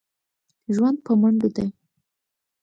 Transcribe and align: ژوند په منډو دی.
ژوند 0.73 0.97
په 1.05 1.11
منډو 1.21 1.49
دی. 1.55 1.67